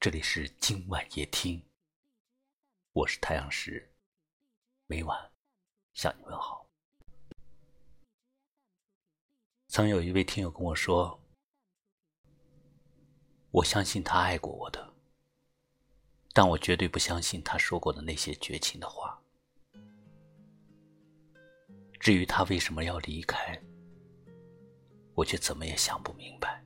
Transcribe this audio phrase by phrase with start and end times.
[0.00, 1.60] 这里是今晚夜听，
[2.92, 3.90] 我是太阳石，
[4.86, 5.32] 每晚
[5.92, 6.64] 向你问好。
[9.66, 11.20] 曾有一位听友跟我说
[13.50, 14.94] ：“我相信他爱过我的，
[16.32, 19.20] 但我绝对不相信他说过的那些绝情的话。
[21.98, 23.60] 至于他为什么要离开，
[25.14, 26.64] 我却怎么也想不明白。”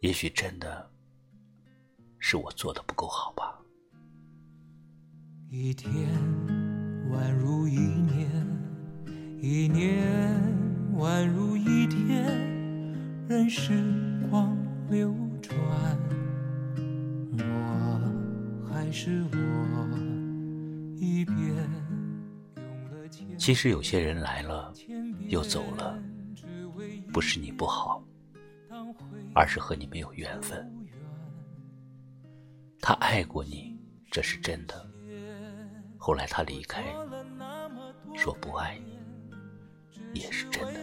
[0.00, 0.90] 也许真的
[2.18, 3.60] 是我做的不够好吧。
[5.50, 5.92] 一天
[7.10, 8.30] 宛如一年，
[9.42, 10.02] 一年
[10.96, 12.24] 宛如一天，
[13.28, 13.74] 任时
[14.30, 14.56] 光
[14.88, 15.54] 流转，
[17.36, 21.36] 我还是我，一遍
[23.36, 24.72] 其实有些人来了
[25.28, 26.02] 又走了，
[27.12, 28.02] 不是你不好。
[29.34, 30.70] 而是和你没有缘分。
[32.80, 33.78] 他爱过你，
[34.10, 34.88] 这是真的。
[35.98, 36.82] 后来他离开，
[38.16, 38.98] 说不爱你，
[40.18, 40.80] 也是真的。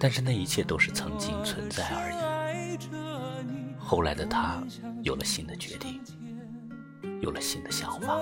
[0.00, 2.78] 但是那一切都是曾经存在而已。
[3.78, 4.62] 后来的他
[5.02, 6.00] 有了新的决定，
[7.20, 8.18] 有了新的想法，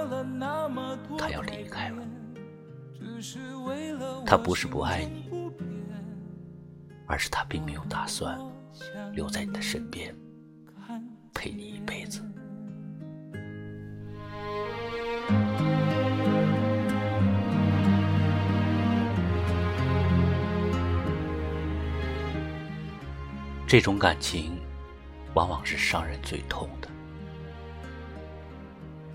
[1.18, 2.06] 他要离开了。
[4.24, 5.30] 他不是不爱你。
[7.06, 8.38] 而是他并没有打算
[9.12, 10.14] 留在你的身边，
[11.32, 12.20] 陪你一辈子。
[23.68, 24.60] 这种感情，
[25.34, 26.88] 往往是伤人最痛的。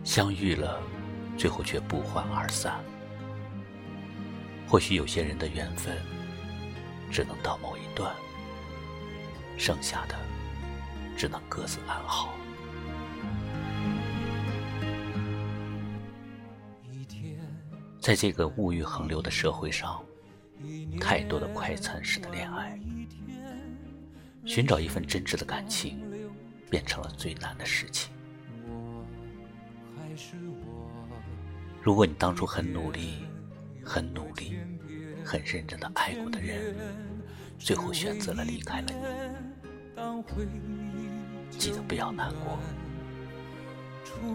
[0.04, 0.82] 相遇了，
[1.38, 2.80] 最后却不欢而散。
[4.68, 6.21] 或许有些人的缘分。
[7.12, 8.16] 只能到某一段，
[9.58, 10.16] 剩下的
[11.18, 12.34] 只能各自安好。
[18.00, 20.04] 在这个物欲横流的社会上，
[21.00, 22.80] 太多的快餐式的恋爱，
[24.46, 26.02] 寻找一份真挚的感情，
[26.70, 28.12] 变成了最难的事情。
[31.84, 33.26] 如果你当初很努力，
[33.84, 34.58] 很努力。
[35.32, 36.76] 很认真的爱过的人，
[37.58, 38.88] 最后选择了离开了
[41.50, 42.60] 你，记得不要难过。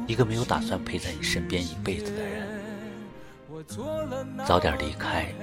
[0.06, 2.48] 一个没有打算陪在你身边一辈子的人，
[4.46, 5.34] 早点离开，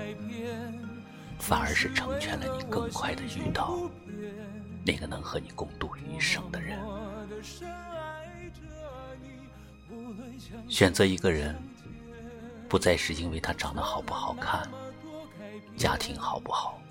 [1.37, 3.79] 反而是成全了你更快的遇到
[4.83, 6.79] 那个能和你共度余生的人。
[10.67, 11.55] 选择一个人，
[12.67, 14.67] 不再是因为他长得好不好看。
[15.83, 16.81] 家庭好不好，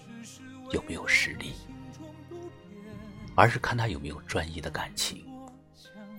[0.70, 1.54] 有没有实力，
[3.34, 5.25] 而是看他有没有专一的感情，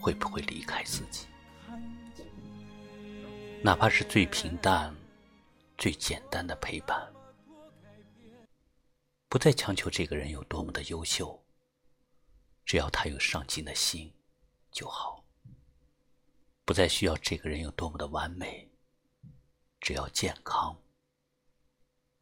[0.01, 1.28] 会不会离开自己。
[3.61, 4.91] 哪怕是最平淡、
[5.78, 7.13] 最简单的陪伴，
[9.29, 11.45] 不再强求这个人有多么的优秀，
[12.66, 14.11] 只要他有上进的心
[14.72, 15.23] 就好。
[16.66, 18.67] 不再需要这个人有多么的完美，
[19.79, 20.75] 只要健康。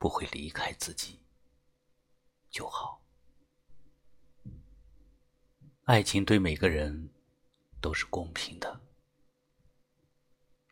[0.02, 1.20] 不会离开自己
[2.50, 3.06] 就好。
[5.84, 7.08] 爱情对每个人
[7.80, 8.82] 都是公平的，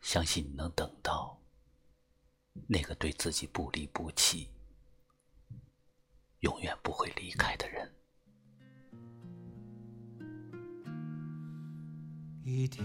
[0.02, 1.40] 相信你能等到
[2.66, 4.50] 那个对自己不离不弃、
[6.40, 7.88] 永远不会离开的人。
[12.42, 12.84] 一天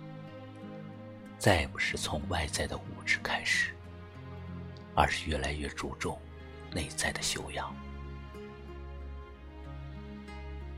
[1.41, 3.73] 再不是从外在的物质开始，
[4.93, 6.21] 而是越来越注重
[6.71, 7.75] 内在的修养。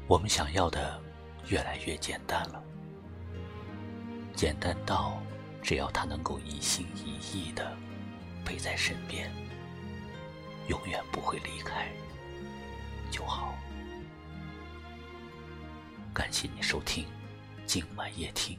[0.07, 0.97] 我们想要的
[1.49, 2.63] 越来越简单了，
[4.33, 5.21] 简单到
[5.61, 7.75] 只要他能够一心一意的
[8.45, 9.29] 陪在身边，
[10.69, 11.89] 永远不会离开
[13.11, 13.53] 就好。
[16.13, 17.05] 感谢你收听
[17.65, 18.57] 今晚夜听，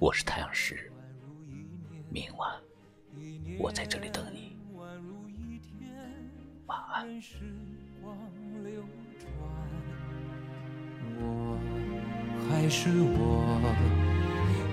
[0.00, 0.90] 我是太阳石，
[2.08, 2.50] 明晚
[3.58, 4.56] 我在这里等你，
[6.64, 7.06] 晚安。
[12.48, 13.60] 还是我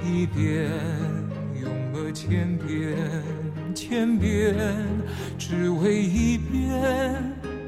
[0.02, 0.72] 一遍
[1.62, 2.96] 用了千遍
[3.76, 4.56] 千遍，
[5.38, 6.72] 只为一遍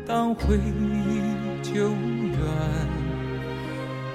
[0.08, 2.40] 当回忆久远，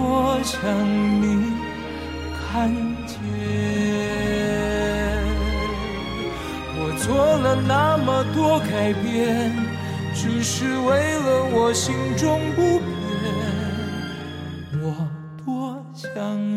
[0.00, 0.58] 多想
[1.20, 1.52] 你
[2.32, 2.72] 看
[3.06, 3.18] 见。
[6.74, 9.52] 我做了那么多改变，
[10.14, 12.88] 只是为了我心中不变。
[14.82, 15.06] 我
[15.44, 16.49] 多想。